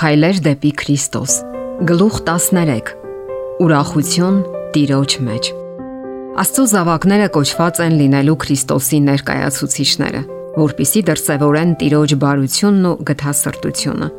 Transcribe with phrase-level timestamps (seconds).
[0.00, 1.32] Քայլեր դեպի Քրիստոս։
[1.90, 2.94] Գլուխ 13։
[3.60, 4.38] Ուրախություն
[4.72, 5.50] Տիրոջ մեջ։
[6.40, 10.22] Աստծո զավակները կոչված են լինելու Քրիստոսի ներկայացուցիչները,
[10.62, 14.10] որpիսի դրսևորեն Տիրոջ բարությունն ու գթասրտությունը։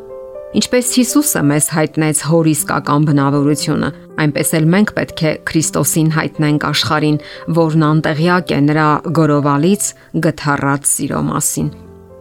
[0.62, 7.22] Ինչպես Հիսուսը մեզ հայտնեց հոր իսկական բնավորությունը, այնպես էլ մենք պետք է Քրիստոսին հայտնենք աշխարհին,
[7.62, 8.90] որն անտեղյակ է նրա
[9.22, 9.88] գորովալից
[10.28, 11.72] գթառած սիրո մասին։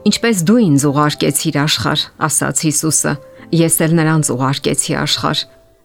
[0.09, 3.13] Ինչպես դու ինձ ուղարկեցիր աշխարհ, ասաց Հիսուսը,
[3.51, 5.41] Ես էլ նրանց ուղարկեցի աշխարհ։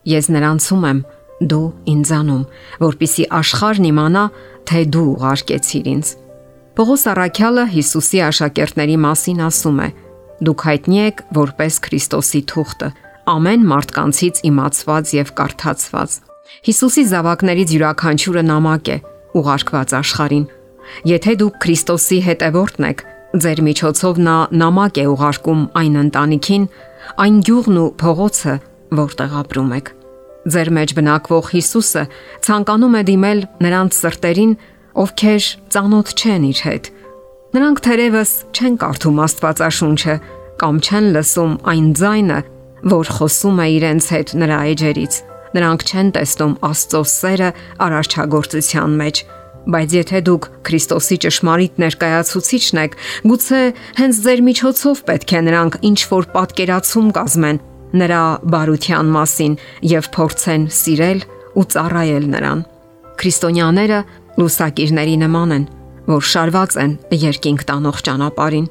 [0.06, 0.98] Ես նրանցում եմ,
[1.50, 2.44] դու ինձանում,
[2.84, 4.26] որpիսի աշխարհն իմանա,
[4.70, 6.12] թե դու ուղարկեցիր ինձ։
[6.78, 9.90] Պողոս Արաքյալը Հիսուսի աշակերտների մասին ասում է.
[10.46, 12.90] Դուք հայտնի եք որպես Քրիստոսի թուղթը,
[13.34, 16.20] ամեն մարդկանցից իմացված եւ կարդացված։
[16.70, 18.98] Հիսուսի զավակներից յուրաքանչյուրը նամակ է
[19.42, 20.46] ուղարկված աշխարհին։
[21.10, 23.00] Եթե դուք Քրիստոսի հետևորդն եք,
[23.44, 26.66] ձեր միջոցով նա նամակ է ուղարկում այն ընտանիքին,
[27.26, 28.56] այն գյուղն ու փողոցը,
[29.00, 29.92] որտեղ ապրում եք։
[30.56, 32.04] Ձեր մեջ բնակվող Հիսուսը
[32.46, 34.52] ցանկանում է դիմել նրանց սրտերին,
[35.04, 35.44] ովքեր
[35.76, 36.90] ծանոթ չեն իր հետ։
[37.56, 40.16] Նրանք թերևս չեն կարդում Աստվածաշունչը
[40.62, 42.40] կամ չեն լսում այն ձայնը,
[42.96, 45.14] որ խոսում է իրենց հետ նրա էջերից։
[45.56, 47.50] Նրանք չեն տեսնում Աստծո սերը
[47.86, 49.22] արարչագործության մեջ,
[49.66, 53.62] Բայց եթե դուք Քրիստոսի ճշմարիտ ներկայացուցիչն եք, գուցե
[53.98, 57.60] հենց ձեր միջոցով պետք է նրանք ինչ որ պատկերացում կազմեն
[57.96, 58.22] նրա
[58.54, 59.58] բարության մասին
[59.90, 61.20] եւ փորձեն սիրել
[61.56, 62.64] ու ծառայել նրան։
[63.16, 64.00] Քրիստոնյաները
[64.36, 65.68] լուսակիրների նման են,
[66.12, 68.68] որ շարված են երկինք տանող ճանապարհին։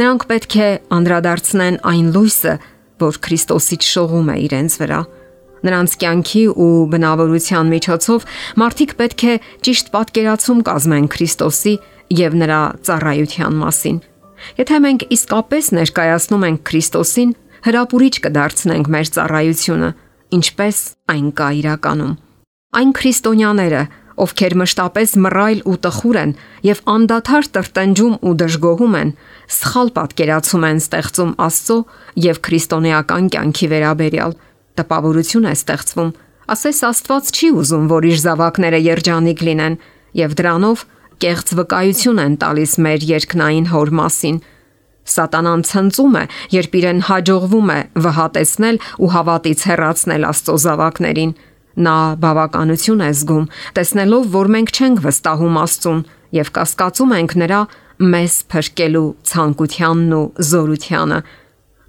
[0.00, 2.54] Նրանք պետք է անդրադարձնեն այն լույսը,
[3.04, 5.00] որ Քրիստոսից շողում է իրենց վրա
[5.64, 8.26] Նրանց կյանքի ու բնավորության միջոցով
[8.60, 9.34] մարդիկ պետք է
[9.64, 11.74] ճիշտ պատկերացում կազմեն Քրիստոսի
[12.20, 13.96] եւ նրա ծառայության մասին։
[14.60, 17.30] Եթե մենք իսկապես ներկայացնում ենք Քրիստոսին,
[17.64, 19.90] հրապուրիչ կդարձնենք մեր ծառայությունը,
[20.36, 20.78] ինչպես
[21.14, 22.14] այն կա իրականում։
[22.74, 23.82] Այն քրիստոնյաները,
[24.24, 26.32] ովքեր մշտապես մռայլ ու տխուր են
[26.66, 29.12] եւ անդադար տրտնջում ու դժգոհում են,
[29.54, 31.78] սխալ պատկերացում են ստեղծում Աստծո
[32.24, 34.36] եւ քրիստոնեական կյանքի վերաբերյալ
[34.78, 36.10] տպավորություն է ստեղծվում,
[36.54, 39.78] ասես Աստված չի ուզում, որ իր զավակները երջանիկ լինեն,
[40.18, 40.84] եւ դրանով
[41.24, 44.36] կեղծ վկայություն են տալիս մեր երկնային հոր մասին։
[45.04, 46.24] Սատանան ցնծում է,
[46.54, 51.34] երբ իրեն հաջողվում է վհատեցնել ու հավատից հեռացնել Աստծո զավակներին։
[51.84, 53.46] Նա բավականություն է զգում,
[53.76, 56.00] տեսնելով, որ մենք չենք վստահում Աստծուն
[56.38, 57.60] եւ կասկածում ենք նրա
[58.14, 61.18] մեզ փրկելու ցանկությանն ու զորությանը։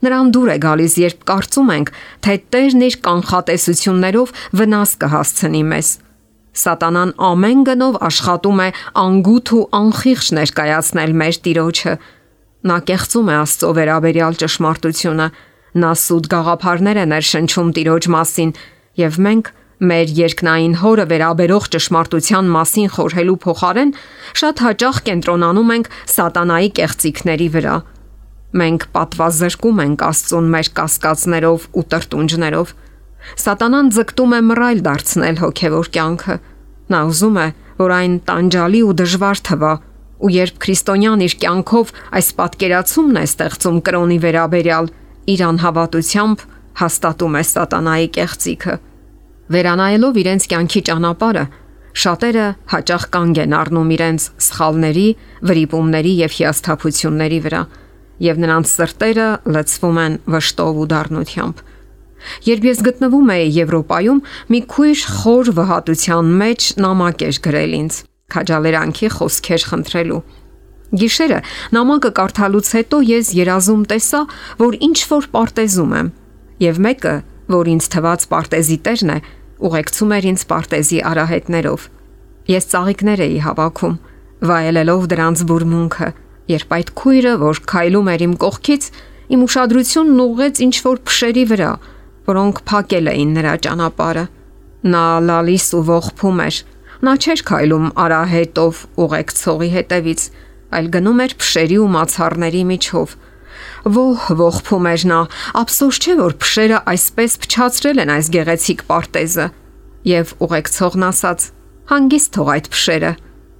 [0.05, 1.87] Նրան դուր է գալիս, երբ կարծում ենք,
[2.21, 5.89] թե Տերն իր կանխատեսություններով վնաս կհասցնի մեզ։
[6.55, 8.67] Սատանան ամեն գնով աշխատում է
[9.01, 11.93] անգութ ու անխիղճ ներկայացնել մեր Տիրոջը։
[12.69, 15.27] Նա կեղծում է Աստծո վերաբերյալ ճշմարտությունը։
[15.75, 18.53] Նա սուտ գաղափարներ է ներշնչում Տիրոջ մասին,
[19.01, 19.51] եւ մենք
[19.89, 23.91] մեր երկնային հորը վերաբերող ճշմարտության մասին խորհելու փոխարեն
[24.39, 27.75] շատ հաճախ կենտրոնանում ենք սատանայի կեղծիքների վրա
[28.55, 32.69] Մենք պատվազրկում ենք Աստծուն մեր կասկածներով ու տրտունջներով։
[33.41, 36.35] Սատանան ձգտում է մռայլ դարձնել հոգևոր կյանքը։
[36.95, 37.47] Նա ուզում է,
[37.81, 39.73] որ այն տանջալի ու դժվար թվա,
[40.23, 44.91] ու երբ քրիստոնյան իր կյանքով այս պատկերացումն է ստեղծում կրոնի վերաբերյալ,
[45.35, 46.45] իր անհավատությամբ
[46.79, 48.75] հաստատում է սատանայի կեղծիքը։
[49.55, 51.45] Վերանայելով իրենց կյանքի ճանապարհը,
[51.95, 55.09] շատերը հաճախ կանգ են առնում իրենց սխալների,
[55.49, 57.61] վրիպումների եւ հիասթափությունների վրա
[58.23, 61.63] եւ նրանց սրտերը լցվում են վշտով ու դառնությամբ։
[62.45, 67.99] Երբ ես գտնվում էի Եվրոպայում, մի քույր խոր վհատության մեջ նամակ էր գրել ինձ,
[68.33, 70.21] քաջալերանքի խոսքեր խնդրելու։
[70.95, 71.39] Գիշերը
[71.75, 74.21] նամակը կարդալուց հետո ես երազում տեսա,
[74.61, 76.11] որ ինչ որ պարտեզում եմ,
[76.65, 77.15] եւ մեկը,
[77.55, 79.17] որ ինձ թված պարտեզի տերն է,
[79.65, 81.89] ուղեկցում էր ինձ պարտեզի արահետներով։
[82.55, 83.97] Ես ծաղիկներ էի հավաքում,
[84.45, 86.09] վայելելով դրանց բուրմունքը
[86.45, 88.83] Երբ այդ քույրը, որ քայլում էր իմ կողքից,
[89.33, 91.69] իմ ուշադրությունն ուղղեց ինչ որ փշերի վրա,
[92.29, 94.25] որոնք փակել էին նրա ճանապարհը։
[94.93, 96.59] Նա լալիս ու ողփում էր։
[97.05, 100.21] Նա չէր քայլում արահետով ուղեկցողի հետևից,
[100.77, 103.17] այլ գնում էր փշերի ու մացառների միջով։
[103.95, 105.19] Ոհ, ողփում էր նա,
[105.65, 109.45] ափսոս չէ որ փշերը այսպես փչացրել են այս գեղեցիկ պարտեզը։
[110.13, 111.47] Եվ ուղեկցողն ասաց.
[111.89, 113.13] Հանգիստ թող այդ փշերը։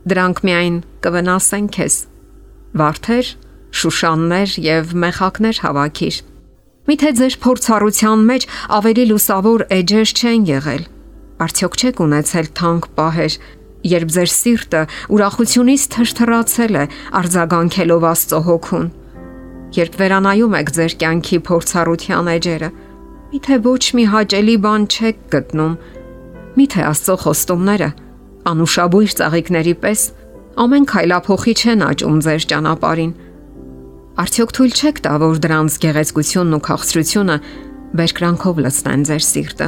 [0.06, 1.96] Դրանք միայն կվնասեն քեզ
[2.80, 3.28] վարդեր,
[3.76, 6.18] շուշաններ եւ մեխակներ հավաքիր։
[6.86, 8.44] Միթե ձեր փորձառության մեջ
[8.78, 10.84] ավելի լուսավոր էջեր չեն եղել։
[11.46, 13.38] Արդյոք չեք ունեցել թանկ պահեր,
[13.96, 14.82] երբ ձեր սիրտը
[15.16, 16.86] ուրախությունից թրթռացել է
[17.20, 18.88] արձագանքելով Աստծո հոգուն։
[19.76, 22.70] երբ վերանայում եք ձեր կյանքի փորձառության էջերը,
[23.34, 25.74] միթե ոչ մի հաճելի բան չեք գտնում։
[26.56, 27.90] Միթե Աստծո խոստումները
[28.52, 30.02] անուշաբույր ծաղիկների պես
[30.56, 33.14] ամեն քայլափոխի չեն աճում ձեր ճանապարհին։
[34.24, 37.36] Արդյոք թույլ չեք տա, որ դրանց գեղեցկությունն ու քաղցրությունը
[38.00, 39.68] բերկրանքով լցնեն ձեր սիրտը։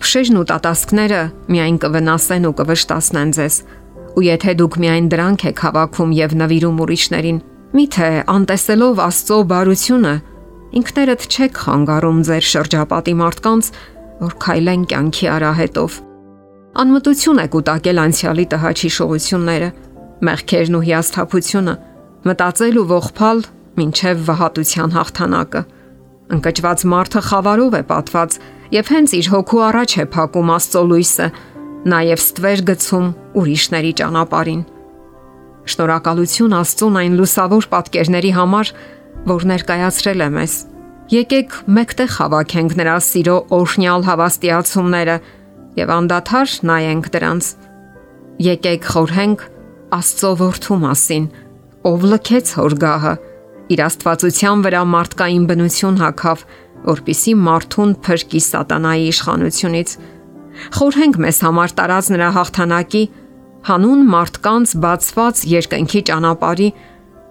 [0.00, 1.20] Փշեժն ու տատասկները
[1.52, 3.54] միայն կվնասեն ու կվշտացնեն ձեզ,
[4.16, 7.38] ու եթե դուք միայն դրանք եք հավաքում եւ նվիրում ուրիշներին,
[7.76, 10.14] միթե անտեսելով Աստծո բարությունը,
[10.80, 13.72] ինքներդ չեք խանգարում ձեր շրջապատի մարդկանց,
[14.24, 16.05] որ քայլեն կյանքի արահետով։
[16.76, 19.68] Անմտություն եք ուտակել անցյալի տհաճ հիշողությունները,
[20.28, 21.74] մեղքերն ու հիասթափությունը,
[22.28, 23.38] մտածել ու ողփալ
[23.80, 25.62] ինչև վհատության հաղթանակը։
[26.36, 28.36] Ընկճված մարդը խավարով է պատված
[28.76, 31.28] եւ հենց իր հոգու առաջ է փակում Աստծո լույսը,
[31.96, 33.08] նաև ստվեր գցում
[33.40, 34.62] ուրիշների ճանապարհին։
[35.66, 38.74] Շնորհակալություն Աստծուն այն լուսավոր պատկերների համար,
[39.32, 40.54] որ ներկայացրել է մեզ։
[41.06, 45.16] Եկեք մեկտեղ հավաքենք նրա սիրո օրհնյալ հավաստիացումները
[45.76, 47.52] եւ անդադար նայենք դրանց։
[48.46, 49.46] Եկեք խորհենք
[49.96, 51.26] Աստծո որդու մասին,
[51.86, 53.14] ով լքեց հորգահը,
[53.76, 56.42] իր աստվածության վրա մարդկային բնություն հակավ,
[56.86, 59.94] որpիսի մարդուն փրկի սատանայի իշխանությունից
[60.76, 63.02] Խորհենք մեզ համար տարած նրա հաղթանակի
[63.68, 66.68] հանուն մարդկանց բացված երկնքի ճանապարհի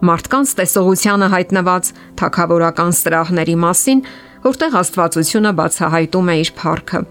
[0.09, 4.03] մարդկանց տեսողությանը հայտնված թակավորական սրահների մասին,
[4.45, 7.01] որտեղ Աստվածությունը բացահայտում է իր փառքը։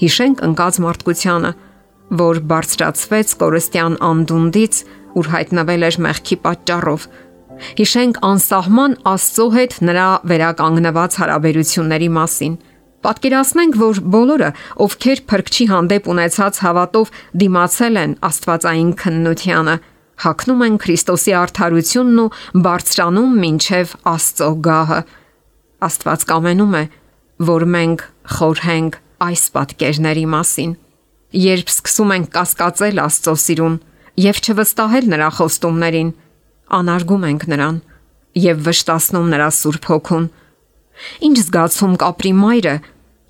[0.00, 1.50] Հիշենք ընկած մարդկությանը,
[2.20, 4.80] որ բարձրացվեց կորստյան անդունդից,
[5.20, 7.06] ուր հայտնվել էր մեղքի պատճառով։
[7.80, 12.54] Հիշենք անսահման Աստծո հետ նրա վերականգնված հարաբերությունների մասին
[13.00, 14.48] Պատկերացնենք, որ բոլորը,
[14.84, 17.12] ովքեր փրկչի հանդեպ ունեցած հավատով
[17.42, 19.76] դիմացել են Աստվածային քննությանը,
[20.24, 22.26] հակնում են Քրիստոսի արդարությունն ու
[22.66, 25.00] բարձրանում մինչև Աստծո գահը։
[25.88, 26.84] Աստված կամենում է,
[27.50, 28.04] որ մենք
[28.36, 30.74] խորհենք այս պատկերների մասին։
[31.40, 33.78] Երբ սկսում ենք կասկածել Աստծո սիրուն
[34.20, 36.10] եւ չվստահել նրա խոստումներին,
[36.80, 37.80] անարգում ենք նրան
[38.40, 40.26] եւ վշտացնում նրա Սուրբ Հոգուն
[41.26, 42.74] Ինչ զգացում կապրի մայրը,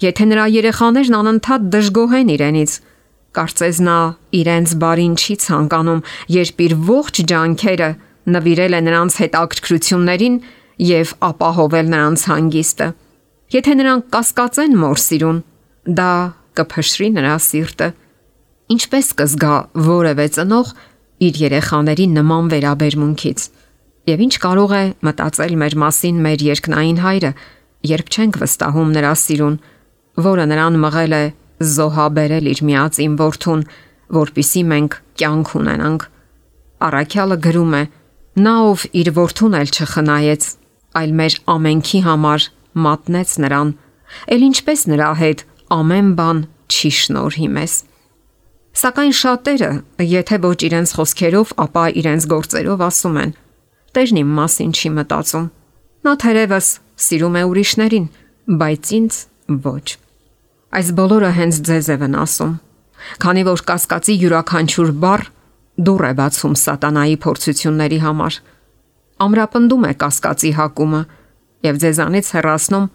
[0.04, 2.72] եթե նրա երեխաներն անընդհատ դժգոհեն իրենից։
[3.36, 3.98] Կարծես նա
[4.40, 6.00] իրենց բարին չի ցանկանում,
[6.34, 7.90] երբ իր ողջ ջանքերը
[8.34, 10.40] նվիրել է նրանց հետաքրքրություններին
[10.90, 12.88] եւ ապահովել նրանց հանգիստը։
[13.54, 15.38] Եթե նրանք կասկածեն մոր սիրուն,
[15.86, 16.12] դա
[16.58, 17.88] կփշրի նրա սիրտը։
[18.74, 19.54] Ինչպես կզգա
[19.86, 20.72] որևէ ծնող
[21.26, 23.40] իր երեխաների նման վերաբերմունքից։
[24.10, 27.32] Եվ ինչ կարող է մտածել մեր մասին մեր երկնային հայրը,
[27.90, 29.56] երբ չենք վստահում նրա սիրուն,
[30.24, 31.24] որը նրան մղել է
[31.60, 33.62] զոհաբերել իր միածին որդուն,
[34.20, 36.06] որpիսի մենք կյանք ունենանք։
[36.88, 37.82] Արաքյալը գրում է.
[38.40, 40.42] Նա ով իր որդուն էլ չխնայեց,
[41.00, 42.46] այլ մեր ամենքի համար
[42.86, 43.72] մատնեց նրան,
[44.34, 45.44] ել ինչպես նրա հետ
[45.74, 47.74] ամեն բան չի շնորհի մեզ։
[48.80, 49.70] Սակայն շատերը,
[50.06, 53.32] եթե ոչ իրենց խոսքերով, ապա իրենց գործերով ասում են.
[53.90, 55.46] Տերն իմ մասին չի մտածում։
[56.06, 56.68] Նա թերևս
[57.06, 58.06] սիրում է ուրիշներին,
[58.60, 59.18] բայց ինձ
[59.66, 59.86] ոչ։
[60.70, 62.52] Այս բոլորը հենց ձեզ է վնասում։
[63.20, 65.22] Քանի որ կասկածի յուրաքանչյուր բառ
[65.80, 68.38] դուռ է բացում սատանայի փորձությունների համար։
[69.26, 71.02] Ամրապնդում է կասկածի հակումը
[71.66, 72.86] եւ ձեզանից հեռացնում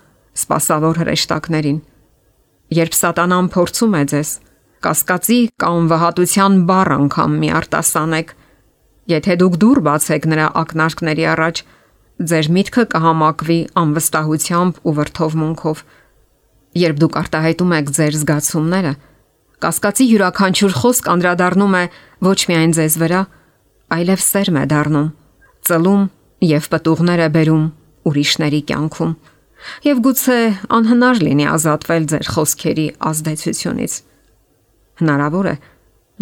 [0.45, 1.79] սпасավոր հրեշտակներին։
[2.73, 4.29] Երբ սատանան փորձում է ձեզ,
[4.85, 8.35] կասկածի կամ վհատության բառ անգամ մի արտասանեք,
[9.11, 11.61] եթե դուք դուր բացեք նրա ակնարկների առաջ,
[12.15, 15.79] Ձեր միտքը կհամակվի անվստահությամբ ու վրթովմունքով։
[16.79, 18.93] Երբ դուք արտահայտում եք ձեր զգացումները,
[19.65, 21.83] կասկածի յուրաքանչյուր խոսք անդրադառնում է
[22.23, 23.21] ոչ միայն ձեզ վրա,
[23.99, 25.09] այլև սերմ է դառնում,
[25.67, 26.07] ծլում
[26.55, 27.65] եւ պտուղներ է բերում
[28.07, 29.11] ուրիշների կյանքում։
[29.85, 30.39] Եվ գուցե
[30.77, 33.93] անհնար լինի ազատվել ձեր խոսքերի ազդեցությունից։
[35.01, 35.55] Հնարավոր է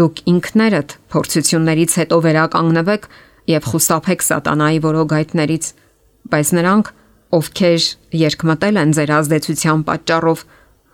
[0.02, 3.08] դուք ինքներդ փորձություններից հետո վերականգնվեք
[3.54, 5.66] եւ խուսափեք սատանայի որոգայթներից
[6.34, 6.92] բայց նրանք,
[7.34, 7.86] ովքեր
[8.24, 10.44] երկմտել են ձեր ազդեցության պատճառով,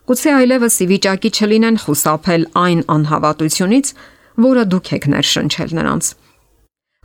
[0.10, 3.92] գուցե այլևս ի վիճակի չլինեն խուսափել այն անհավատությունից,
[4.50, 6.10] որը դուք եք ներշնչել նրանց։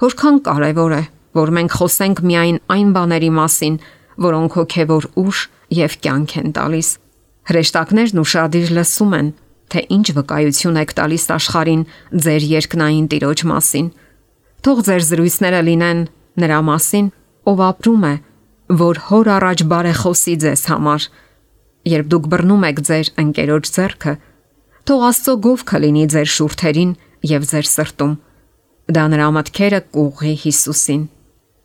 [0.05, 1.03] Որքան կարևոր է,
[1.35, 3.77] որ մենք խոսենք միայն այն բաների մասին,
[4.21, 5.41] որոնք հոգևոր ուժ
[5.75, 6.89] եւ կյանք են տալիս։
[7.51, 9.29] Հրեշտակներն ուրشادիր լսում են,
[9.73, 11.83] թե ինչ վկայություն եք տալիս աշխարհին
[12.25, 13.89] ձեր երկնային տիրոջ մասին։
[14.65, 16.01] Թող ձեր զրույցները լինեն
[16.45, 17.09] նրա մասին,
[17.51, 18.15] ով ապրում է,
[18.85, 21.09] որ հոր առաջ բարեխոսի ձեզ համար։
[21.95, 24.15] Երբ դուք բռնում եք ձեր ընկերոջ ձեռքը,
[24.89, 26.95] թող Աստծո գովքը լինի ձեր շուրթերին
[27.35, 28.15] եւ ձեր սրտում։
[28.95, 31.05] Դա նրա մտքերը կուղի Հիսուսին։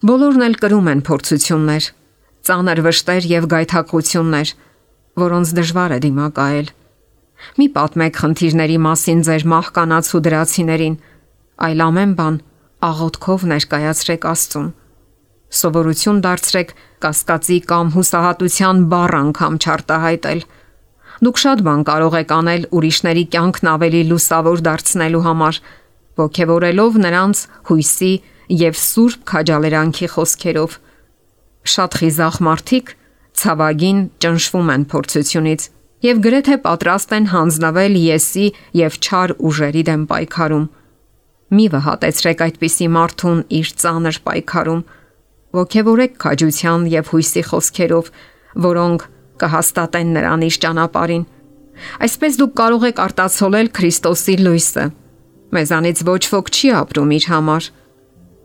[0.09, 1.87] Բոլորն էլ կրում են փորձություններ,
[2.47, 4.53] ծանր վշտեր եւ գայթակղություններ,
[5.23, 6.69] որոնց դժվար է դիմակայել։
[7.59, 10.95] Մի պատմեք խնդիրների մասին ձեր մահկանացու դրացիներին,
[11.69, 12.37] այլ ամեն բան
[12.89, 14.67] աղոթքով ներկայացրեք Աստծուն։
[15.59, 20.41] Սովորություն դարձրեք կասկածի կամ հուսահատության բառ անգամ չարտահայտել։
[21.25, 25.59] Դուք շատ բան կարող եք անել ուրիշների կյանքն ավելի լուսավոր դարձնելու համար,
[26.19, 28.13] ողքեվորելով նրանց հույսի
[28.59, 30.77] եւ սուրբ քաջալերանքի խոսքերով։
[31.67, 32.91] Շատ խիզախ մարդիկ
[33.39, 35.65] ցավագին ճնշվում են փորձությունից
[36.05, 38.45] եւ գրեթե պատրաստ են հանձնվել եսի
[38.79, 40.65] եւ չար ուժերի դեմ պայքարում։
[41.49, 44.81] Մի վհատեցրեք այդպիսի մարդուն իր ծանր պայքարում։
[45.59, 48.11] Ոգևորեք քաջության եւ հույսի խոսքերով,
[48.69, 49.05] որոնք
[49.43, 51.25] կհաստատեն նրան իր ճանապարհին։
[52.05, 54.85] Այսպես դուք կարող եք արտացոլել Քրիստոսի լույսը։
[55.49, 57.69] Մեզանից ոչ ոք չի ապրում իր համար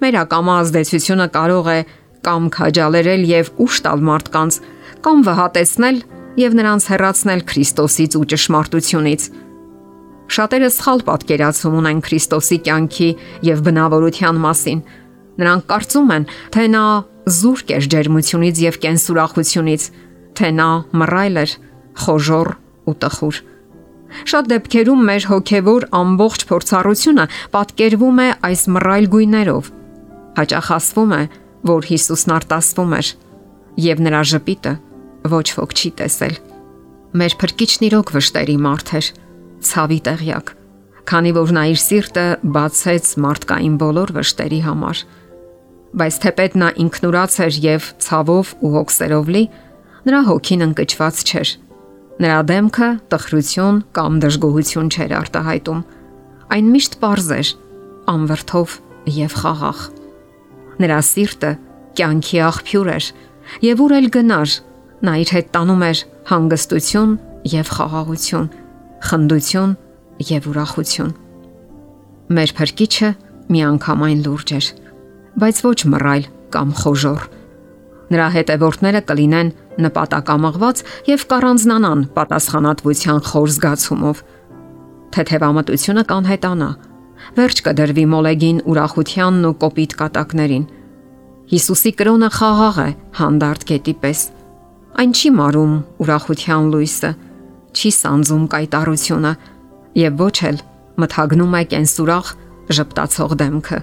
[0.04, 1.76] Մեր ակամա ազդեցությունը կարող է
[2.24, 4.58] կամ քաջալերել եւ ուշ տալ մարդկանց,
[5.04, 5.98] կամ վհատեցնել
[6.40, 9.26] եւ նրանց հեռացնել Քրիստոսից ու ճշմարտությունից։
[10.34, 13.10] Շատերը սխալ պատկերացում ունեն Քրիստոսի կյանքի
[13.48, 14.80] եւ բնավորության մասին։
[15.44, 16.84] Նրանք կարծում են, թե նա
[17.38, 19.82] զուրկ էր ջերմությունից եւ կենսուրախությունից,
[20.38, 20.68] թե նա
[21.04, 21.54] մռայլ էր,
[22.04, 22.48] խոժոր
[22.88, 23.40] ու տխուր։
[24.30, 29.72] Շատ դեպքերում մեր հոգևոր ամբողջ փորձառությունը պատկերվում է այս մռայլ գույներով
[30.34, 31.22] Հաճախ ասվում է,
[31.64, 33.10] որ Հիսուսն արտասվում էր
[33.84, 34.72] եւ նրա ժպիտը
[35.32, 36.36] ոչ ոք չի տեսել։
[37.14, 39.08] Մեր փրկիչն իրոք վշտերի մարդ էր,
[39.64, 40.52] ցավի տեղյակ,
[41.08, 45.02] քանի որ նա իր սիրտը բացեց մարդկային բոլոր վշտերի համար։
[45.94, 49.44] Բայց թեպետ նա ինքնուրաց էր եւ ցավով ու հոգսերով լի,
[50.04, 51.52] նրա հոգին ընկճված չէր։
[52.24, 55.84] Նրա դեմքը տխրություն կամ դժգոհություն չէր արտահայտում։
[56.54, 57.52] Այն միշտ པարզ էր,
[58.14, 58.80] անվրդով
[59.24, 59.86] եւ խաղաղ։
[60.82, 61.50] Նրա սիրտը
[61.98, 63.06] կյանքի աղբյուր էր,
[63.64, 64.54] եւ ուր էլ գնար,
[65.04, 66.00] նա իր հետ տանում էր
[66.30, 67.12] հանգստություն
[67.52, 68.48] եւ խաղաղություն,
[69.08, 69.74] խնդություն
[70.30, 71.12] եւ ուրախություն։
[72.34, 73.10] Մեր փրկիչը
[73.54, 74.68] միանգամայն լուրջ էր,
[75.44, 77.26] բայց ոչ մռայլ կամ խոժոր։
[78.14, 79.52] Նրա հետևորդները կլինեն
[79.84, 84.20] նպատակամղված եւ կառանձնանան պատասխանատվության խոր զգացումով։
[85.14, 86.68] Թեթևամտությունը կանհետանա,
[87.38, 90.64] վերջ կդրվի մոլեգին ուրախությանն ու կոպիտ կատակներին։
[91.54, 94.20] Հիսուսի կրոնը խաղաղ է, հանդարտ գետի պես։
[94.94, 97.10] Այն չի մարում ուրախության լույսը,
[97.74, 99.32] չի սանձում կայտարությունը
[100.04, 100.60] եւ ոչ էլ
[101.04, 102.30] մթագնում է կենսուրախ
[102.78, 103.78] ժպտացող դեմքը։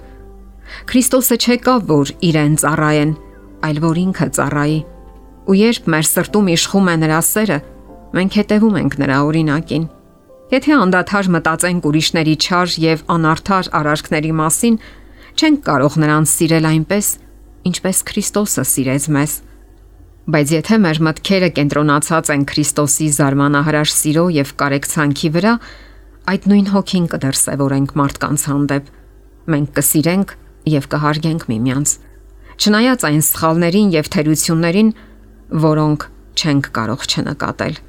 [0.88, 3.12] Քրիստոսը չեկավ, որ իրեն ծառայեն,
[3.68, 4.78] այլ որ ինքը ծառայի։
[5.42, 7.58] Ու երբ մեր սրտում իշխում է նրա սերը,
[8.16, 9.84] մենք հետևում ենք նրա օրինակին։
[10.52, 14.74] Եթե անդադար մտածենք ուրիշների չար եւ անարդար արարքների մասին,
[15.32, 17.06] չենք կարող նրանց սիրել այնպես,
[17.70, 19.36] ինչպես Քրիստոսը սիրեց մեզ։
[20.34, 25.54] Բայց եթե մեր մտքերը կենտրոնացած են Քրիստոսի զարմանահրաշ սիրո եւ կարեկցանքի վրա,
[26.32, 28.90] այդ նույն հոգին կդրսևորենք մարդկանց հանդեպ։
[29.56, 30.34] Մենք կսիրենք
[30.76, 31.94] եւ կհարգենք միմյանց։
[32.60, 34.92] Չնայած այն սխալներին եւ թերություններին,
[35.64, 36.06] որոնք
[36.36, 37.80] չենք կարող չնկատել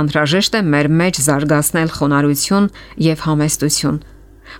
[0.00, 2.68] անհրաժեշտ է մեր մեջ զարգացնել խոնարհություն
[3.06, 3.98] եւ համեստություն,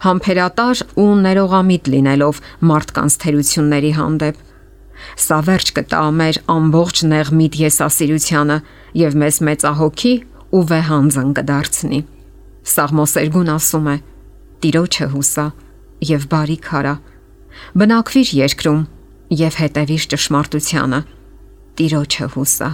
[0.07, 2.41] համբերատար ու ներողամիտ լինելով
[2.71, 4.43] մարդկանց թերությունների հանդեպ։
[5.27, 8.57] Սա վերջ կտա մեր ամբողջ նեղմիտ եսասիրությանը
[9.03, 10.15] եւ մեզ մեծահոգի
[10.57, 12.01] ու վեհանձն կդարձնի։
[12.67, 13.97] Սաղմոսերգուն ասում է.
[14.65, 15.47] Տիրոջը հուսա
[16.11, 16.95] եւ բարի քարա։
[17.77, 18.83] Բնակվիր երկրում
[19.43, 21.01] եւ հետևիր ճշմարտությանը։
[21.77, 22.71] Տիրոջը հուսա։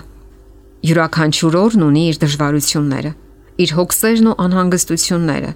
[0.83, 3.11] Յուրաքանչյուր օրն ունի իր դժվարությունները,
[3.63, 5.51] իր հոգսերն ու անհանգստությունները,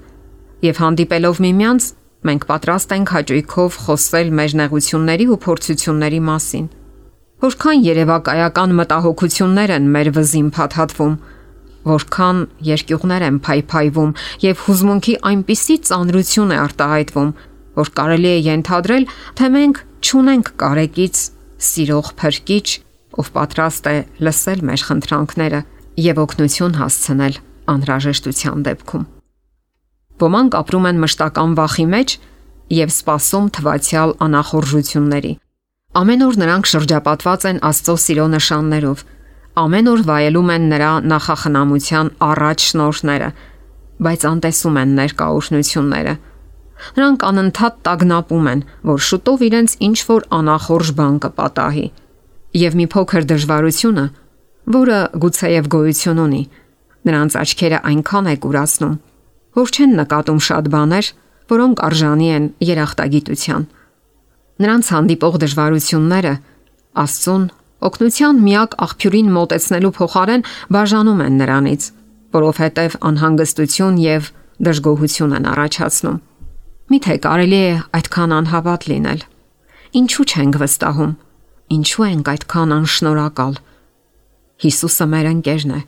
[0.67, 1.87] եւ հանդիպելով միմյանց
[2.27, 6.69] մենք պատրաստ ենք հաճույքով խոսել մեր նեղությունների ու փորձությունների մասին։
[7.47, 11.19] Որքան երևակայական մտահոգություններ են մեր վզին փաթաթվում,
[11.91, 12.39] որքան
[12.71, 14.15] երկյուղներ են փայփայվում
[14.47, 17.31] եւ հուզմունքի այնպիսի ծանրություն է արտահայտվում,
[17.77, 19.05] որ կարելի է ենթադրել,
[19.37, 21.17] թե մենք ճունենք կարեկից
[21.67, 22.86] սիրող փրկիչ
[23.21, 23.97] ով պատրաստ է
[24.27, 25.61] լսել մեր խնդրանքները
[26.07, 27.39] եւ օգնություն հասցնել
[27.73, 29.05] անհրաժեշտության դեպքում։
[30.17, 32.15] Ոմանք ապրում են մշտական վախի մեջ
[32.77, 35.33] եւ սпасում թվացial անախորժությունների։
[35.97, 39.05] Ամեն օր նրանք շրջապատված են Աստծո սիրո նշաններով։
[39.57, 43.29] Ամեն օր վայելում են նրա նախախնամության առաջ շնորհները,
[44.07, 46.15] բայց անտեսում են ներկա օրհնությունները։
[46.97, 51.87] Նրանք անընդհատ տագնապում են, որ շուտով իրենց ինչ որ անախորժ բան կպատահի
[52.57, 54.07] եւ մի փոքր դժվարությունը,
[54.77, 56.43] որը գուցեև գոյություն ունի,
[57.07, 58.97] նրանց աչքերը այնքան է կուրացնում,
[59.57, 61.07] որ չեն նկատում շատ բաներ,
[61.53, 63.67] որոնք արժանի են երախտագիտության։
[64.57, 66.35] Նրանց հանդիպող դժվարությունները
[66.97, 67.43] Աստծուն
[67.87, 71.83] օգնության միակ աղբյուրին մոտեցնելու փոխարեն բաժանում են նրանից,
[72.37, 74.31] որովհետև անհանգստություն եւ
[74.67, 76.17] դժգոհություն են առաջացնում։
[76.87, 79.21] Միթե կարելի է այդքան անհավատ լինել։
[80.01, 81.13] Ինչու չենք վստահում։
[81.67, 83.55] Ինչու ենք այդքան անշնորհակալ։
[84.63, 85.81] Հիսուսը մեր ընկերն է։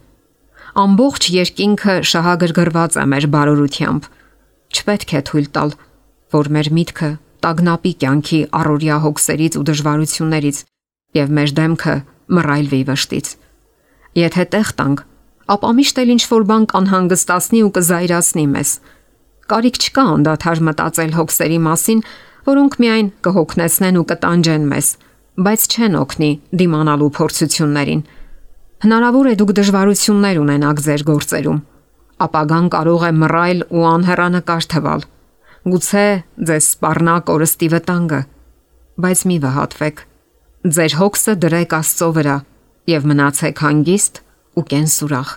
[0.83, 4.09] Ամբողջ երկինքը շահագրգռված է մեր բարօրությամբ։
[4.75, 5.71] Չպետք է թույլ տալ,
[6.35, 7.11] որ մեր միտքը
[7.47, 10.59] տագնապի կյանքի առօրյա հոգսերից ու դժվարություններից
[11.19, 11.97] եւ մեր դեմքը
[12.39, 13.27] մռայլվի վշտից։
[14.19, 15.03] Եթե տեղ տանք,
[15.55, 18.71] ապա միշտ էլ ինչ որ բան կանհանգստացնի ու կզայրացնի մեզ։
[19.49, 22.01] Կարիք չկա անդադար մտածել հոգսերի մասին,
[22.49, 24.89] որոնք միայն կհոգնեցնեն ու կտանջեն մեզ,
[25.39, 28.01] բայց չեն օգնի դիմանալու փորձություններին։
[28.85, 31.61] Հնարավոր է դուք դժվարություններ ունենաք ձեր գործերում։
[32.27, 35.05] Ապագան կարող է մռայլ ու անհեռանկար թվալ։
[35.69, 36.07] Գուցե
[36.49, 38.21] ձեզ սпарնա կորստի վտանգը,
[39.05, 40.03] բայց մի վհատվեք։
[40.79, 42.37] Ձեր հոգսը դրեք Աստծո վրա
[42.91, 44.21] եւ մնացեք հանգիստ
[44.59, 45.31] ու կենսուրախ։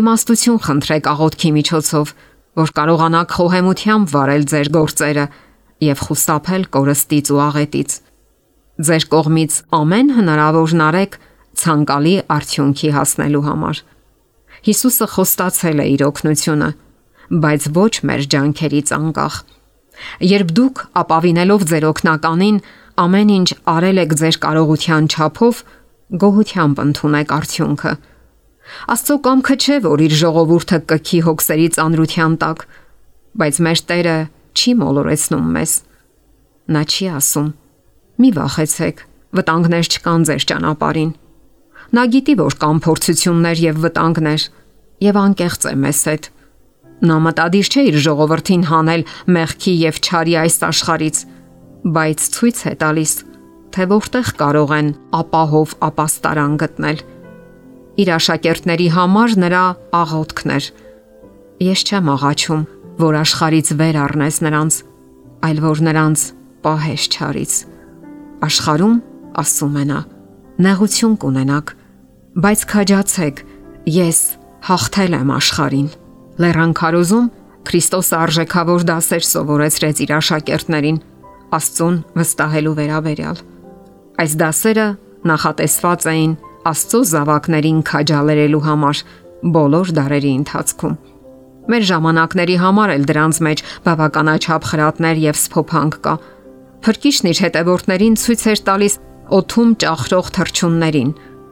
[0.00, 2.12] Իմաստություն խնդրեք աղոթքի միջոցով,
[2.60, 5.26] որ կարողանաք խոհեմությամբ վարել ձեր գործերը
[5.80, 7.90] եւ խուսափել կորստից ու աղետից։
[8.80, 11.16] Ձեր կողմից ամեն հնարավորն արեք
[11.60, 13.80] ցանկալի արդյունքի հասնելու համար։
[14.68, 16.68] Հիսուսը խոստացել է իր օգնությունը,
[17.44, 19.36] բայց ոչ մեր ջանքերից անկախ։
[20.30, 22.62] Երբ դուք ապավինելով ձեր օկնականին
[23.04, 25.62] ամեն ինչ արել եք ձեր կարողության չափով,
[26.24, 27.94] գոհությամբ ընդունեք արդյունքը։
[28.94, 32.68] Աստծո կամքը չէ, որ իր ժողովուրդը կքի հոգսերի ծանրության տակ,
[33.40, 34.18] բայց մեր Տերը
[34.56, 35.72] չի մոլորեցնում մեզ։
[36.70, 37.50] Նա չի ասում.
[38.20, 39.06] Մի վախեցեք,
[39.38, 41.14] վտանգներ չկան ձեր ճանապարհին։
[41.96, 44.42] Նա գիտի, որ կան փորձություններ եւ վտանգներ,
[45.10, 46.30] եւ անկեղծ է մեզ հետ
[47.00, 51.20] Նա մտադիր չէ իր ժողովրդին հանել մեղքի եւ չարի այս աշխարից,
[51.96, 53.14] բայց ցույց է տալիս,
[53.72, 57.02] թե որտեղ կարող են ապահով ապաստարան գտնել։
[58.04, 59.64] Իր աշակերտների համար նրա
[59.96, 60.70] աղոթքն էր.
[61.70, 62.68] Ես չեմ աղաչում,
[63.00, 64.80] որ աշխարից վեր առնես նրանց,
[65.48, 66.28] այլ որ նրանց
[66.68, 67.52] պահես չարից։
[68.46, 68.96] Աշխարում,
[69.40, 70.00] ասում է նա,
[70.64, 71.74] նեղություն կունենաք,
[72.44, 73.42] բայց քաջացեք,
[74.00, 74.20] ես
[74.70, 75.88] հաղթել եմ աշխարին։
[76.40, 77.28] Լեռան քարոզում
[77.68, 80.98] Քրիստոսը արժեքավոր դասեր սովորեցրեց իր աշակերտներին
[81.56, 83.42] Աստծուն վստահելու վերաբերյալ։
[84.24, 84.86] Այս դասերը
[85.30, 86.32] նախատեսված էին
[86.70, 89.02] Աստծո զավակներին քաջալերելու համար
[89.56, 90.96] բոլոր դարերի ընթացքում։
[91.70, 96.14] Մեր ժամանակների համար էլ դրանց մեջ բավականաչափ խրատներ եւ սփոփանք կա։
[96.84, 98.94] Փրկիչն իր հետևորդներին ցույց էր տալիս
[99.40, 101.10] օթում ճախրող թրջուններին,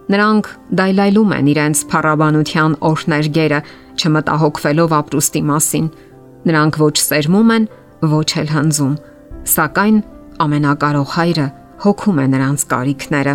[0.09, 3.59] Նրանք դայլայլում են իրենց փառաբանության օրհներգերը,
[4.01, 5.91] չմտահոգվելով ապրուստի մասին։
[6.49, 7.67] Նրանք ոչ սերմում են,
[8.09, 8.95] ոչ էլ հնձում,
[9.53, 9.99] սակայն
[10.45, 11.47] ամենակարող հայրը
[11.85, 13.35] հոգում է նրանց կարիքները։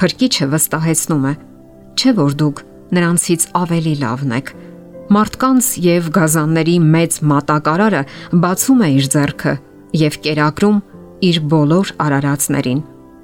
[0.00, 1.34] Փրկիչը վստահեցնում է,
[2.00, 2.62] չէ որ դուք
[2.98, 4.54] նրանցից ավելի լավն եք։
[5.10, 8.02] Մարդկանց եւ գազանների մեծ մատակարարը
[8.42, 9.54] բացում է իր ձեռքը
[9.96, 10.78] եւ կերակրում
[11.30, 12.80] իր բոլոր արարածներին։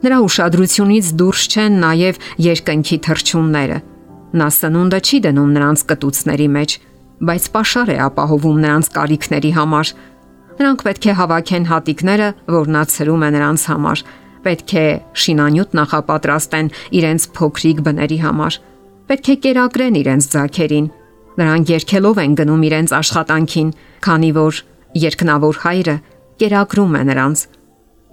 [0.06, 3.78] Նրա ուշադրությունից դուրս չեն նաև երկնքի թրջունները։
[4.36, 6.76] Նա սնունդը չի դնում նրանց կտուցների մեջ,
[7.26, 9.92] բայց pašար է ապահովում նրանց կարիքների համար։
[10.56, 14.02] Նրանք պետք է հավաքեն հատիկները, որ նա ծրում է նրանց համար։
[14.46, 14.86] Պետք է
[15.26, 16.68] շինանյութ նախապատրաստեն
[17.00, 18.58] իրենց փոքրիկ բների համար։
[19.06, 20.86] Պետք է կերակրեն իրենց ձակերին։
[21.36, 23.72] Նրանք երկելով են գնում իրենց աշխատանքին,
[24.06, 24.60] քանի որ
[24.96, 25.96] երկնավոր հայրը
[26.42, 27.44] կերակրում է նրանց։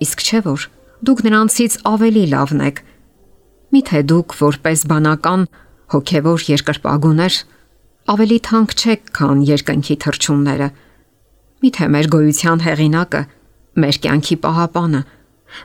[0.04, 0.68] Իսկ չէ որ
[1.04, 2.78] դուք նրանցից ավելի լավն եք։
[3.74, 5.42] Միթե դուք որպես բանական
[5.94, 7.36] հոգևոր երկրպագուներ
[8.14, 10.70] ավելի թանկ չեք, քան երկնքի թրջունները։
[11.64, 13.22] Միթե մեր գոյության հեղինակը,
[13.80, 15.02] մեր կյանքի պահապանը,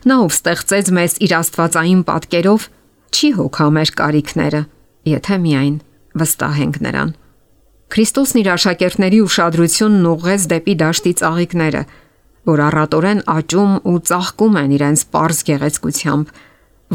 [0.07, 2.67] նա ով ստեղծեց մեզ իր աստվածային պատկերով,
[3.09, 4.61] չի հոգա մեր կարիքները,
[5.09, 5.77] եթե միայն
[6.23, 7.11] վստահենք նրան։
[7.89, 11.83] Քրիստոսն իր աշակերտների ուշադրությունն ուղղեց դեպի դաշտի ծաղիկները,
[12.49, 16.31] որ առատորեն աճում ու ծաղկում են իրենց པարզ գեղեցկությամբ,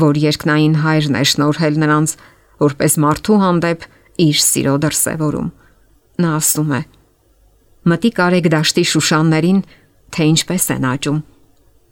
[0.04, 2.16] որ երկնային հայրն է շնորհել նրանց
[2.63, 3.86] որպես մարդու հանդեպ
[4.24, 5.52] իր սիրո դրսևորում։
[6.24, 6.82] Նա ասում է.
[7.84, 9.62] Մտիկ արեք դաշտի շուշաններին,
[10.13, 11.22] թե ինչպես են աճում։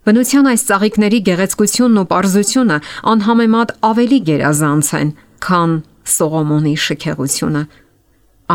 [0.02, 2.78] Բնության այս ծաղիկների գեղեցկությունն ու པարզությունը
[3.12, 5.10] անհամեմատ ավելի գերազանց են,
[5.46, 5.74] քան
[6.12, 7.62] Սողոմոնի շքեղությունը։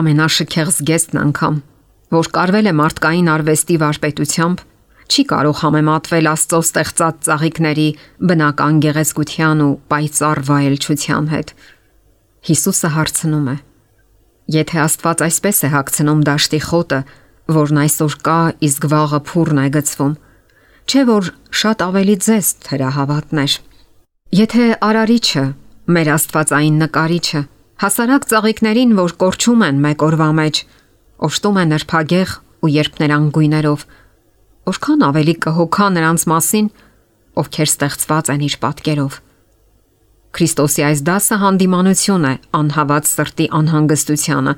[0.01, 1.61] Ամենաշքեղ զգեստն անգամ,
[2.17, 4.65] որ կարվել է մարդկային արվեստի վարպետությամբ,
[5.07, 7.89] չի կարող համեմատվել Աստծո ստեղծած ծաղիկների
[8.31, 11.55] բնական գեղեցկության ու պայծառ վայելչության հետ։
[12.51, 13.57] Հիսուսը հարցնում է.
[14.57, 17.01] Եթե Աստված այսպես է հագցնում դաշտի խոտը,
[17.57, 20.15] որն այսօր կա, իսկ վաղը փուրն է գծվում,
[20.87, 23.55] Չէ որ շատ ավելի ձեզ թերահավատներ։
[24.39, 25.43] Եթե արարիչը,
[25.97, 27.41] մեր Աստվածային նկարիչը,
[27.83, 30.61] հասարակ ծաղիկներին, որ կորչում են մեկ օրվա մեջ,
[31.27, 33.83] օշտում է նրբագեղ ու երբ նրան գույներով,
[34.67, 36.69] Որքան ավելի կհոգա նրանց մասին,
[37.39, 39.19] ովքեր ստեղծված են իր պատկերով։
[40.37, 44.55] Քրիստոսի այս դասը հանդիմանություն է անհավատ սրտի անհանգստությանը,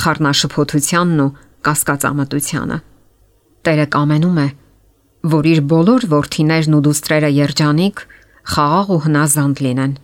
[0.00, 1.32] խառնաշփոթությանն ու
[1.66, 2.78] կասկածամտությանը։
[3.66, 4.46] Տերը կամենում է,
[5.34, 8.04] որ իր բոլոր worthiներն ու դուստրերը երջանիկ,
[8.54, 9.96] խաղաղ ու հնազանդ լինեն։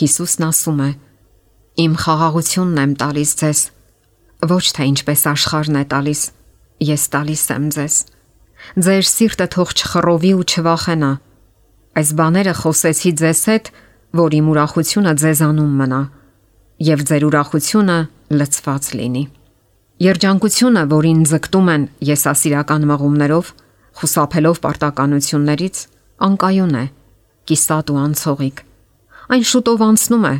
[0.00, 0.90] Հիսուսն ասում է.
[1.84, 3.60] Իմ խաղաղությունն եմ տալիս ձեզ,
[4.50, 6.22] ոչ թե ինչպես աշխարհն է տալիս։
[6.90, 7.94] Ես տալիս եմ ձեզ։
[8.78, 11.10] Ձեր սիրտը թող չխռովի ու չվախենա։
[11.98, 13.70] Այս բաները խոսեցի ձեզ հետ,
[14.20, 16.00] որ իմ ուրախությունը ձեզանում մնա
[16.86, 17.96] եւ ձեր ուրախությունը
[18.30, 19.24] լցված լինի։
[20.00, 23.50] Երջանկությունը, որին ձգտում են եսասիրական մղումներով,
[24.00, 25.76] խուսափելով պարտականություններից,
[26.30, 26.84] անկայուն է,
[27.50, 28.62] կիսատ ու անցողիկ։
[29.34, 30.34] Այն շուտով անցնում է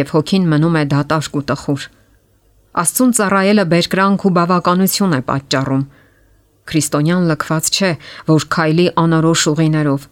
[0.00, 1.88] եւ հոգին մնում է դատաշկ ու տխուր։
[2.80, 5.82] Աստծուն ծառայելը բերկրանք ու բավականություն է պատճառում։
[6.70, 7.90] Քրիստոնյան լքված չէ,
[8.30, 10.02] որ քայլի անորոշ ուղիներով,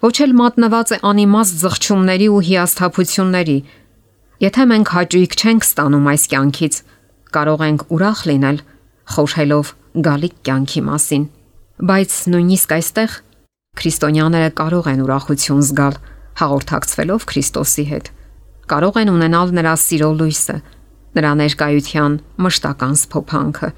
[0.00, 3.58] ոչ էլ մատնված է անիմաստ զղջումների ու հիասթափությունների։
[4.40, 6.74] Եթե մենք հաճույք չենք ստանում այս կյանքից,
[7.36, 8.62] կարող ենք ուրախ լինել,
[9.14, 9.74] խորհելով
[10.10, 11.24] գալիք կյանքի մասին։
[11.90, 13.18] Բայց նույնիսկ այստեղ
[13.80, 15.94] քրիստոնյաները կարող են ուրախություն զգալ,
[16.40, 18.10] հաղորդակցվելով Քրիստոսի հետ։
[18.70, 20.56] Կարող են ունենալ նրա սիրո լույսը,
[21.16, 23.70] նրա ներկայության մշտական սփոփանքը։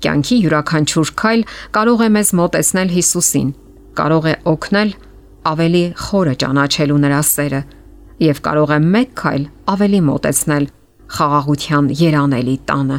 [0.00, 1.42] Կյանքի յուրաքանչյուր քայլ
[1.76, 3.48] կարող է մեզ մոտեցնել Հիսուսին,
[4.00, 4.90] կարող է օգնել
[5.50, 7.60] ավելի խորը ճանաչելու նրա սերը
[8.20, 10.68] եւ կարող է մեկ քայլ ավելի մոտեցնել
[11.16, 12.98] խաղաղության երանելի տանը։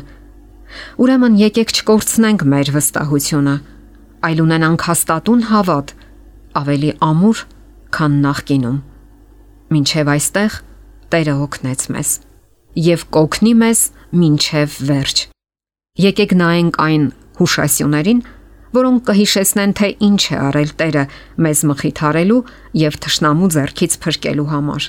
[1.04, 3.56] Ուրեմն եկեք չկորցնենք մեր վստահությունը,
[4.28, 5.94] այլ ունենանք հաստատուն հավատ,
[6.62, 7.46] ավելի ամուր,
[7.98, 8.80] քան նախկինում։
[9.72, 10.60] Մինչև այստեղ
[11.12, 12.12] Տերը օգնեց մեզ
[12.80, 13.80] եւ կօգնի մեզ
[14.16, 15.31] մինչև վերջ։
[16.02, 17.04] Եկեք նայենք այն
[17.38, 18.20] հուշասյուներին,
[18.72, 21.04] որոնք կհիշեցնեն, թե ինչ է արել Տերը
[21.46, 22.40] մեզ մխիթարելու
[22.82, 24.88] եւ թշնամու ձեռքից փրկելու համար։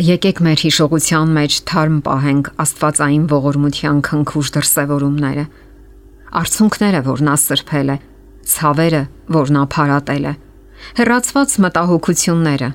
[0.00, 5.44] Եկեք մեր հիշողության մեջ թարմ պահենք Աստվածային ողորմության քնքուշ դրսևորումները։
[6.40, 7.96] Արցունքները, որ նա սրբել է,
[8.50, 9.02] ցավերը,
[9.38, 10.34] որ նա փարատել է,
[11.00, 12.70] հերացված մտահոգությունները,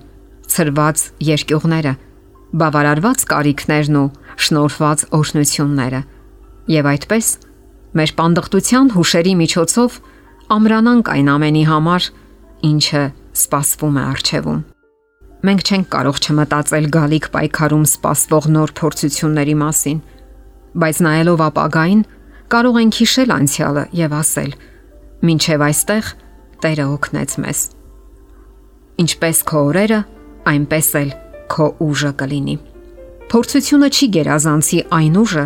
[0.55, 1.93] ծրված երկյուղները,
[2.61, 4.09] բավարարված կարիքներն ու
[4.45, 6.01] շնորհված օրհնությունները։
[6.65, 7.27] Եվ այդպես
[7.95, 9.97] մեր պանդխտության հուշերի միջոցով
[10.55, 12.07] ամրանանք այն ամենի համար,
[12.69, 13.03] ինչը
[13.37, 14.61] սпасվում է արջևում։
[15.45, 19.99] Մենք չենք կարող չմտածել գալիք պայքարում սпасվող նոր փորձությունների մասին,
[20.81, 22.01] բայց նայելով ապագային
[22.55, 24.51] կարող ենք հիշել անցյալը եւ ասել.
[25.25, 26.09] «Մինչև այստեղ
[26.65, 27.59] Տերը օգնեց մեզ»։
[29.05, 29.99] Ինչպես քո օրերը,
[30.49, 31.09] այնպես էլ
[31.51, 32.55] քո ուժը կլինի։
[33.31, 35.45] Փորձությունը չի գերազանցի այն ուժը,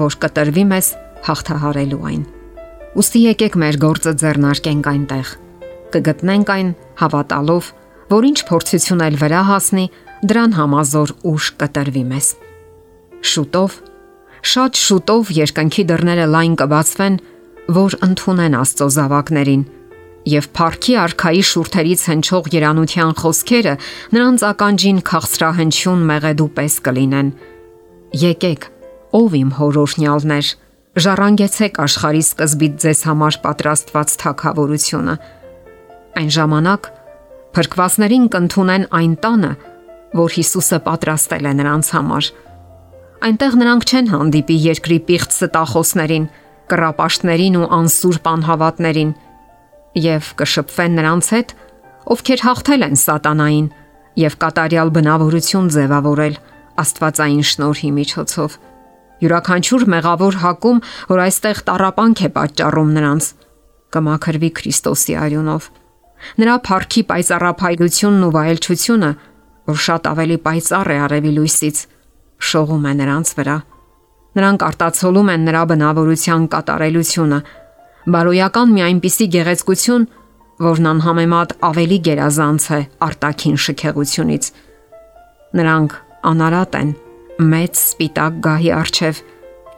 [0.00, 0.88] որ կտրվի մեզ
[1.26, 2.22] հաղթահարելու այն։
[2.92, 5.32] Ոստի եկեք մեր գործը ձեռնարկենք այնտեղ։
[5.92, 6.70] Կգտնենք այն
[7.02, 7.68] հավատալով,
[8.12, 9.86] որ ինչ փորձություն էլ վրա հասնի,
[10.32, 12.26] դրան համազոր ուժ կտրվի մեզ։
[13.32, 13.76] Շուտով,
[14.52, 17.16] շատ շուտով երկնքի դռները լայն կբացվեն,
[17.76, 19.62] որ ընդունեն Աստծո զավակներին
[20.32, 23.72] եւ Փարքի արխայի շուրթերից հնչող երանության խոսքերը
[24.14, 27.32] նրանց ականջին քաղցրահնչյուն մեղեդու պես կլինեն։
[28.22, 28.66] Եկեք,
[29.12, 30.46] ով իմ հորոշնյալներ,
[30.92, 35.14] Ժառանգեցեք աշխարհի սկզբից ձեզ համար պատրաստված թակավորությունը։
[36.20, 36.88] Այն ժամանակ
[37.56, 39.52] փրկվածներին կընդունեն այն տանը,
[40.20, 42.28] որ Հիսուսը պատրաստել է նրանց համար։
[43.22, 46.26] Այնտեղ նրանք չեն հանդիպի երկրի պիղծ ստախոսներին,
[46.72, 49.14] կռապաշտներին ու անսուրբ անհավատներին
[50.02, 51.54] եւ կշփվեն նրանց հետ,
[52.12, 53.72] ովքեր հաղթել են սատանային
[54.20, 56.36] եւ կատարյալ բնավորություն ձևավորել
[56.82, 58.60] Աստվածային շնորհի միջոցով
[59.22, 60.78] յուրաքանչյուր մեղավոր հակում,
[61.12, 63.28] որ այստեղ տարապանք է պատճառում նրանց,
[63.94, 65.68] կմաքրվի Քրիստոսի արյունով։
[66.42, 69.10] Նրա փառքի պայծառափայլությունն ու վայելչությունը,
[69.72, 71.76] որ շատ ավելի պայծառ է արևի լույսից,
[72.52, 73.56] շողում է նրանց վրա։
[74.32, 77.38] Նրանք արտացոլում են նրա բնավորության կատարելությունը,
[78.16, 80.08] բարոյական մի այնպիսի գեղեցկություն,
[80.62, 84.50] որն անհամեմատ ավելի գերազանց է արտաքին շքեղությունից։
[85.58, 85.96] Նրանք
[86.32, 86.92] անարատ են
[87.40, 89.20] մեծ սպիտակ գահի արչև,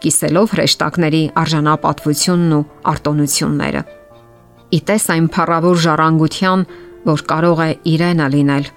[0.05, 3.83] կիսելով հրեշտակների արժանապատվությունն ու արտոնությունները։
[4.75, 6.64] Իտես այն փառավոր ժառանգության,
[7.05, 8.69] որ կարող է իրենը լինել։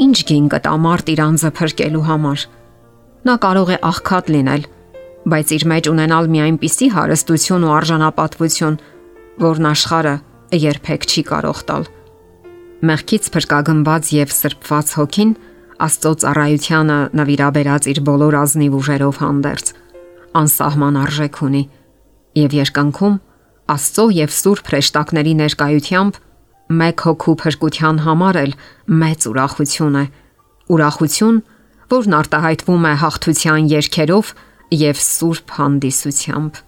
[0.00, 2.44] Ինչ գին կտա մարդ իրանձը փրկելու համար։
[3.28, 4.62] Նա կարող է աղքատ լինել,
[5.30, 8.78] բայց իր մեջ ունենալ մի այնպիսի հարստություն ու արժանապատվություն,
[9.44, 10.14] որն աշխարը
[10.60, 11.84] երբեք չի կարող տալ։
[12.80, 15.32] Մեղքից փրկագնված եւ սրբված հոգին
[15.80, 19.66] Աստծո ծառայությանը նվիրաբերած իր բոլոր ազնիվ ուժերով հանդերձ.
[20.40, 21.62] անսահման արժեք ունի
[22.40, 23.16] եւ երկնքում
[23.70, 26.18] Աստծո եւ Սուրբ հրեշտակների ներկայությամբ
[26.80, 28.52] մեկ հոգու փրկության համար էլ
[29.00, 30.04] մեծ ուրախություն է։
[30.70, 31.38] Ուրախություն,
[31.90, 34.34] որն արտահայտվում է հաղթության երգերով
[34.80, 36.60] եւ սուրբ հանդիսությամբ։